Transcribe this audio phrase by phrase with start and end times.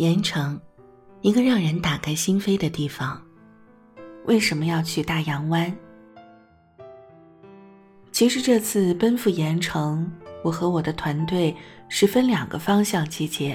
[0.00, 0.58] 盐城，
[1.20, 3.20] 一个让人打开心扉的地方。
[4.24, 5.70] 为什么要去大洋湾？
[8.10, 10.10] 其实这次奔赴盐城，
[10.42, 11.54] 我和我的团队
[11.90, 13.54] 是分两个方向集结。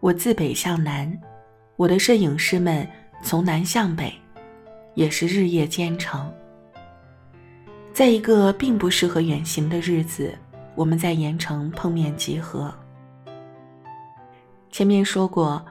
[0.00, 1.14] 我自北向南，
[1.76, 2.88] 我的摄影师们
[3.20, 4.10] 从南向北，
[4.94, 6.32] 也是日夜兼程。
[7.92, 10.34] 在一个并不适合远行的日子，
[10.74, 12.74] 我们在盐城碰面集合。
[14.70, 15.64] 前面说过，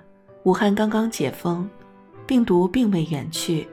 [0.43, 1.69] 武汉刚刚解封，
[2.25, 3.67] 病毒并未远去，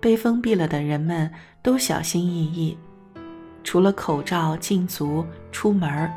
[0.00, 1.30] 被封闭了的人们
[1.62, 2.76] 都小心翼翼，
[3.64, 6.10] 除了口罩、禁足、出门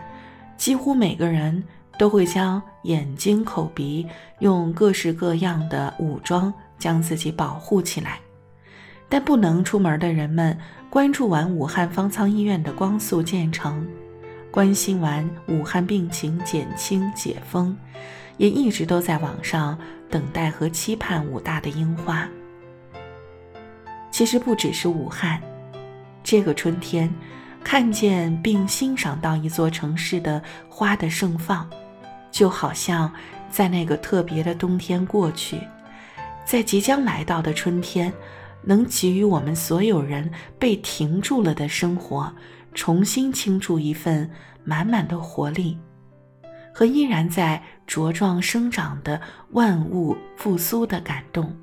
[0.58, 1.64] 几乎每个人
[1.98, 4.06] 都会将眼睛、口鼻
[4.40, 8.20] 用各式各样的武装将自己保护起来。
[9.08, 10.58] 但不能出门的人们，
[10.90, 13.88] 关注完武汉方舱医院的光速建成，
[14.50, 17.78] 关心完武汉病情减轻解封。
[18.38, 19.78] 也一直都在网上
[20.10, 22.28] 等待和期盼武大的樱花。
[24.12, 25.42] 其实不只是武汉，
[26.24, 27.12] 这个春天，
[27.64, 31.68] 看见并欣赏到一座城市的花的盛放，
[32.32, 33.12] 就好像
[33.50, 35.60] 在那个特别的冬天过去，
[36.46, 38.14] 在即将来到的春天，
[38.62, 42.32] 能给予我们所有人被停住了的生活，
[42.74, 44.30] 重新倾注一份
[44.64, 45.78] 满满的活力。
[46.74, 49.22] 和依然在茁壮生长的
[49.52, 51.56] 万物复苏的感动。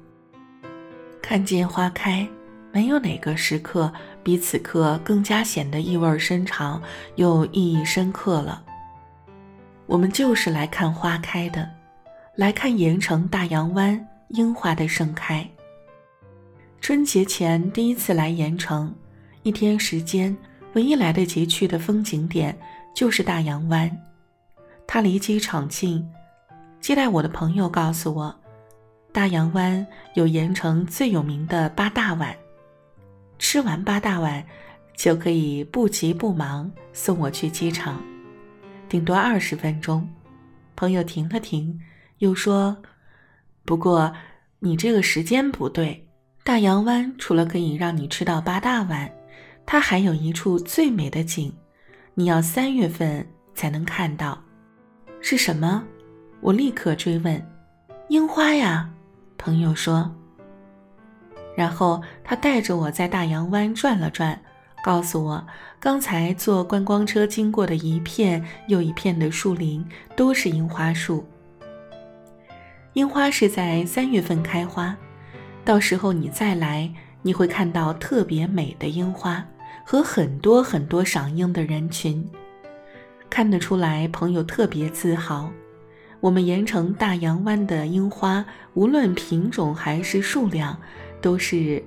[1.20, 2.26] 看见花开，
[2.72, 6.80] 没有哪个时刻比此刻更加显得意味深长
[7.16, 8.64] 又意义深刻了。
[9.86, 11.68] 我们就是来看花开的，
[12.36, 15.48] 来看盐城大洋湾樱花的盛开。
[16.80, 18.94] 春节前第一次来盐城，
[19.42, 20.36] 一天时间，
[20.74, 22.56] 唯一来得及去的风景点
[22.94, 23.90] 就是大洋湾。
[24.92, 26.04] 他离机场近，
[26.80, 28.34] 接待我的朋友告诉我，
[29.12, 32.36] 大洋湾有盐城最有名的八大碗，
[33.38, 34.44] 吃完八大碗，
[34.96, 38.02] 就可以不急不忙送我去机场，
[38.88, 40.04] 顶多二十分钟。
[40.74, 41.80] 朋友停了停，
[42.18, 42.76] 又说
[43.64, 44.12] ：“不过
[44.58, 46.04] 你这个时间不对，
[46.42, 49.08] 大洋湾除了可以让你吃到八大碗，
[49.64, 51.54] 它还有一处最美的景，
[52.14, 54.36] 你要三月份才能看到。”
[55.20, 55.84] 是什么？
[56.40, 57.40] 我立刻追问。
[58.08, 58.88] 樱花呀，
[59.36, 60.10] 朋友说。
[61.54, 64.40] 然后他带着我在大洋湾转了转，
[64.82, 65.46] 告诉我，
[65.78, 69.86] 刚才坐观光车经过的一片又一片的树林
[70.16, 71.24] 都是樱花树。
[72.94, 74.96] 樱花是在三月份开花，
[75.64, 79.44] 到时候你再来，你会看到特别美的樱花
[79.84, 82.26] 和很多很多赏樱的人群。
[83.30, 85.50] 看得出来，朋友特别自豪。
[86.18, 90.76] 我们盐城大洋湾的樱花，无论品种还是数量，
[91.22, 91.82] 都是……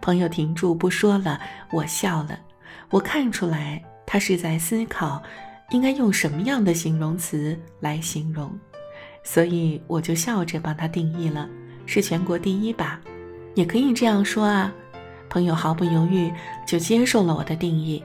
[0.00, 1.40] 朋友停住不说了，
[1.72, 2.38] 我笑了。
[2.90, 5.20] 我看出来，他是在思考，
[5.70, 8.56] 应该用什么样的形容词来形容，
[9.24, 11.48] 所以我就笑着帮他定义了：
[11.86, 13.00] 是全国第一吧？
[13.54, 14.72] 也可以这样说啊。
[15.28, 16.32] 朋友毫不犹豫
[16.66, 18.02] 就接受了我的定义。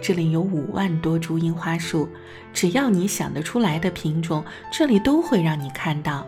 [0.00, 2.08] 这里有五万多株樱花树，
[2.52, 6.26] 只要你想得出来的品种，这里都会让你看到；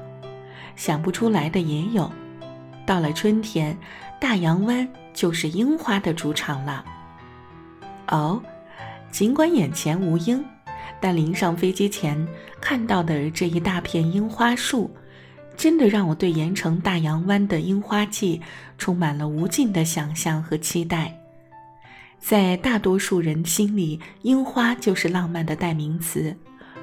[0.77, 2.11] 想不出来的也有。
[2.85, 3.77] 到了春天，
[4.21, 6.85] 大洋湾就是樱花的主场了。
[8.09, 8.43] 哦，
[9.11, 10.45] 尽管眼前无樱，
[11.01, 12.29] 但临上飞机前
[12.61, 14.95] 看到的这一大片樱花树，
[15.57, 18.43] 真的让我对盐城大洋湾的樱花季
[18.77, 21.22] 充满了无尽的想象和期待。
[22.23, 26.35] 在大多数人心里，樱花就是浪漫的代名词，“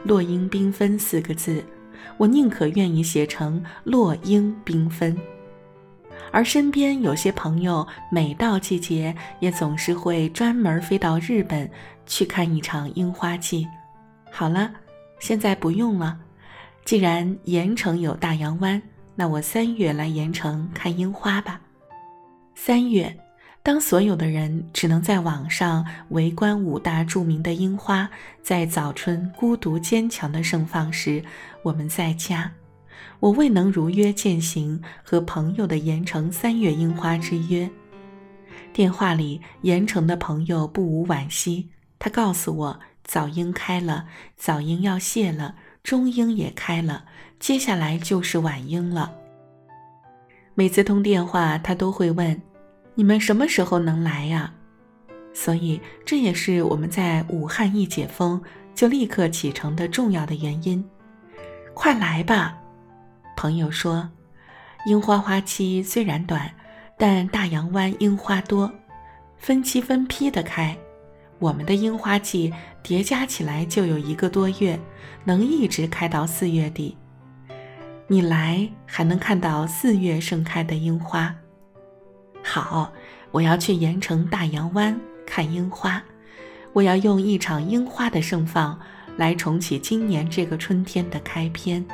[0.03, 1.63] 落英缤纷”四个字，
[2.17, 5.17] 我宁可愿意写成“落英缤纷”。
[6.31, 11.71] 而身边有些朋友，每到季节也总是会专门飞到日本
[12.05, 13.65] 去看一场樱花季。
[14.29, 14.69] 好了，
[15.19, 16.19] 现在不用了。
[16.83, 18.79] 既然盐城有大洋湾，
[19.15, 21.61] 那我三月来盐城看樱花吧。
[22.55, 23.17] 三月。
[23.61, 28.09] 当所有的人只能在网上围观五大著名的樱花
[28.41, 31.23] 在早春孤独坚强的盛放时，
[31.61, 32.51] 我们在家，
[33.19, 37.69] 我未能如约践行和朋友的盐城三月樱花之约。
[38.71, 41.69] 电话里，盐城的朋友不无惋惜，
[41.99, 44.05] 他告诉我，早樱开了，
[44.37, 47.03] 早樱要谢了，中樱也开了，
[47.39, 49.13] 接下来就是晚樱了。
[50.55, 52.41] 每次通电话，他都会问。
[52.95, 54.53] 你们什么时候能来呀？
[55.33, 58.41] 所以这也是我们在武汉一解封
[58.75, 60.83] 就立刻启程的重要的原因。
[61.73, 62.57] 快来吧，
[63.37, 64.09] 朋友说，
[64.85, 66.51] 樱花花期虽然短，
[66.97, 68.69] 但大洋湾樱花多，
[69.37, 70.77] 分期分批的开。
[71.37, 72.53] 我们的樱花季
[72.83, 74.77] 叠加起来就有一个多月，
[75.23, 76.97] 能一直开到四月底。
[78.07, 81.33] 你来还能看到四月盛开的樱花。
[82.51, 82.91] 好，
[83.29, 86.01] 我要去盐城大洋湾看樱花。
[86.73, 88.79] 我要用一场樱花的盛放
[89.17, 91.85] 来重启今年这个春天的开篇。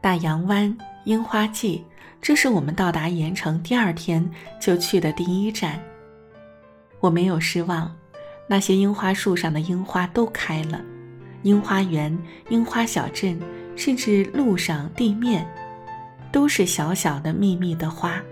[0.00, 1.84] 大洋湾樱花季，
[2.22, 4.30] 这是我们到达盐城第二天
[4.60, 5.82] 就去的第一站。
[7.00, 7.92] 我没有失望。
[8.46, 10.80] 那些樱花树上的樱花都开了，
[11.42, 12.16] 樱花园、
[12.48, 13.40] 樱花小镇，
[13.74, 15.44] 甚至路上、地面，
[16.30, 18.22] 都是小小的、密密的花。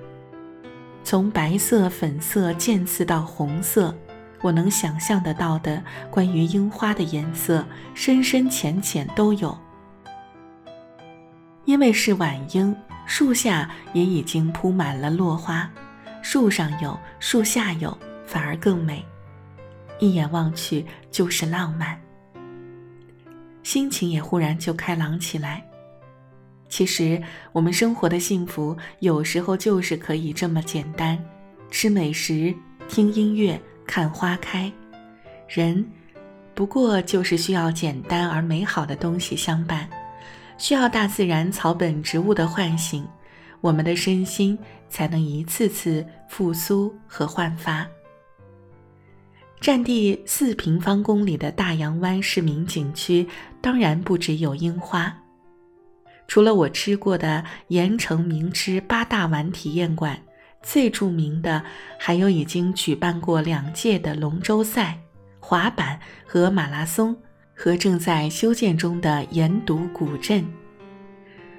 [1.14, 3.96] 从白色、粉色渐次到红色，
[4.42, 5.80] 我能想象得到的
[6.10, 7.64] 关于樱花的颜色，
[7.94, 9.56] 深深浅浅都有。
[11.66, 12.74] 因为是晚樱，
[13.06, 15.70] 树下也已经铺满了落花，
[16.20, 17.96] 树上有，树下有，
[18.26, 19.06] 反而更美。
[20.00, 21.96] 一眼望去就是浪漫，
[23.62, 25.64] 心情也忽然就开朗起来。
[26.74, 27.22] 其实
[27.52, 31.16] 我们生活的幸福有时候就是可以这么简单：
[31.70, 32.52] 吃美食、
[32.88, 33.56] 听音乐、
[33.86, 34.72] 看花开。
[35.46, 35.88] 人
[36.52, 39.88] 不过就是需要简单而美好的东西相伴，
[40.58, 43.06] 需要大自然草本植物的唤醒，
[43.60, 47.86] 我们的身心才能一次次复苏和焕发。
[49.60, 53.24] 占地四平方公里的大洋湾市民景区，
[53.60, 55.16] 当然不只有樱花。
[56.26, 60.20] 除了我吃过的盐城名吃八大碗体验馆，
[60.62, 61.62] 最著名的
[61.98, 64.98] 还有已经举办过两届的龙舟赛、
[65.38, 67.16] 滑板和马拉松，
[67.54, 70.44] 和正在修建中的盐渎古镇。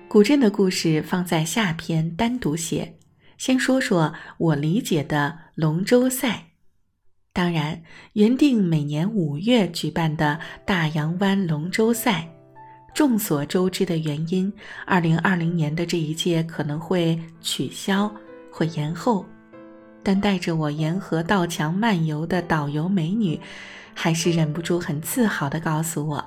[0.07, 2.97] 古镇的故事放在下篇单独写。
[3.37, 6.51] 先说说我理解的龙舟赛。
[7.33, 7.83] 当然，
[8.13, 12.29] 原定每年五月举办的大洋湾龙舟赛，
[12.95, 14.51] 众所周知的原因，
[14.85, 18.09] 二零二零年的这一届可能会取消
[18.49, 19.25] 或延后。
[20.01, 23.37] 但带着我沿河道墙漫游的导游美女，
[23.93, 26.23] 还是忍不住很自豪地告诉我，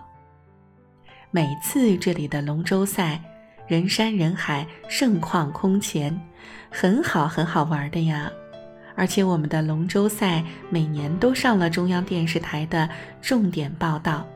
[1.31, 3.19] 每次这里的龙舟赛，
[3.67, 6.21] 人山人海，盛况空前，
[6.71, 8.31] 很好，很好玩的呀。
[8.94, 12.87] 而且我们的龙舟赛每年都上了中央电视台的
[13.23, 14.26] 重点报道。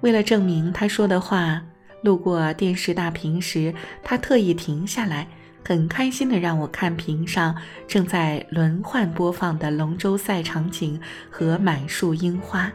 [0.00, 1.62] 为了证明他说的话，
[2.02, 5.26] 路过电视大屏时，他特意停下来，
[5.64, 7.56] 很开心地让我看屏上
[7.88, 11.00] 正在轮换播放的龙舟赛场景
[11.30, 12.70] 和满树樱花。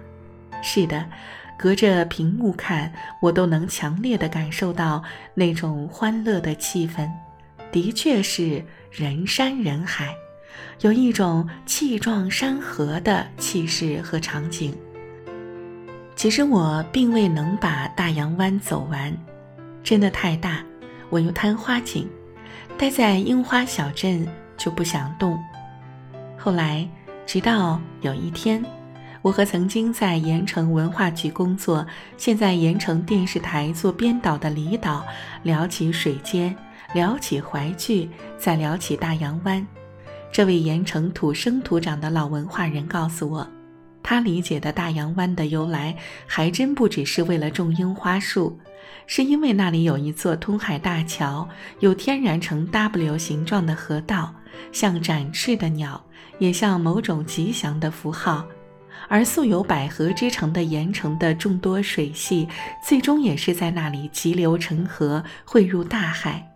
[0.62, 1.06] 是的，
[1.58, 2.92] 隔着屏幕看，
[3.22, 5.02] 我都能强烈地感受到
[5.34, 7.10] 那种欢乐的气氛，
[7.72, 10.14] 的确是人山人海。
[10.82, 14.76] 有一种气壮山河的气势和场景。
[16.22, 19.12] 其实我并未能把大洋湾走完，
[19.84, 20.64] 真的太大，
[21.10, 22.08] 我又贪花景，
[22.78, 25.36] 待在樱花小镇就不想动。
[26.38, 26.88] 后来，
[27.26, 28.64] 直到有一天，
[29.24, 31.84] 我和曾经在盐城文化局工作、
[32.18, 35.04] 现在盐城电视台做编导的李导
[35.42, 36.56] 聊起水间，
[36.94, 38.08] 聊起淮剧，
[38.38, 39.66] 再聊起大洋湾。
[40.32, 43.48] 这位盐城土生土长的老文化人告诉我，
[44.12, 45.96] 他理解的大洋湾的由来，
[46.28, 48.60] 还真不只是为了种樱花树，
[49.08, 51.48] 是因为那里有一座通海大桥，
[51.80, 54.36] 有天然呈 W 形状的河道，
[54.74, 56.04] 像展翅的鸟，
[56.40, 58.46] 也像某种吉祥的符号。
[59.08, 62.50] 而素有百合之城的盐城的众多水系，
[62.86, 66.51] 最终也是在那里急流成河，汇入大海。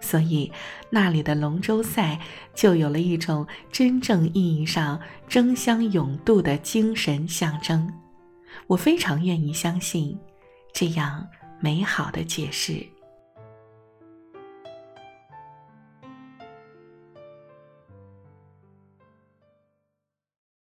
[0.00, 0.50] 所以，
[0.90, 2.20] 那里的龙舟赛
[2.54, 7.92] 就有了一种真正意义上争相勇渡的精神象征。
[8.66, 10.18] 我非常愿意相信
[10.72, 11.26] 这样
[11.60, 12.86] 美好的解释。